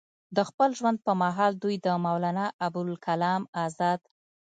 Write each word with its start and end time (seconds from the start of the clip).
د 0.35 0.37
خپل 0.49 0.69
ژوند 0.79 0.97
پۀ 1.05 1.13
محال 1.21 1.51
دوي 1.61 1.77
د 1.85 1.87
مولانا 2.05 2.45
ابوالکلام 2.67 3.41
ازاد 3.65 3.99